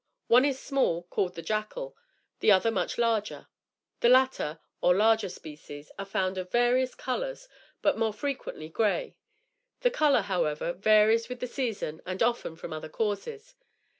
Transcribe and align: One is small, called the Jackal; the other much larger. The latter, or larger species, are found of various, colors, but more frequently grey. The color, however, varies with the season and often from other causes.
One 0.25 0.45
is 0.45 0.59
small, 0.59 1.03
called 1.03 1.35
the 1.35 1.43
Jackal; 1.43 1.95
the 2.39 2.51
other 2.51 2.71
much 2.71 2.97
larger. 2.97 3.45
The 3.99 4.09
latter, 4.09 4.59
or 4.81 4.95
larger 4.95 5.29
species, 5.29 5.91
are 5.99 6.05
found 6.05 6.39
of 6.39 6.51
various, 6.51 6.95
colors, 6.95 7.47
but 7.83 7.99
more 7.99 8.11
frequently 8.11 8.67
grey. 8.67 9.15
The 9.81 9.91
color, 9.91 10.21
however, 10.21 10.73
varies 10.73 11.29
with 11.29 11.39
the 11.39 11.45
season 11.45 12.01
and 12.03 12.23
often 12.23 12.55
from 12.55 12.73
other 12.73 12.89
causes. 12.89 13.53